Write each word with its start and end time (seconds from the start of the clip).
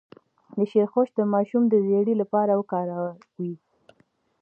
د 0.57 0.59
شیرخشت 0.71 1.13
د 1.17 1.21
ماشوم 1.33 1.63
د 1.69 1.73
ژیړي 1.87 2.13
لپاره 2.21 2.51
وکاروئ 2.59 3.53